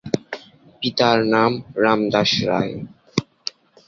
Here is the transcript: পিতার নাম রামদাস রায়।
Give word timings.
পিতার 0.81 1.17
নাম 1.33 1.51
রামদাস 1.83 2.31
রায়। 2.47 2.73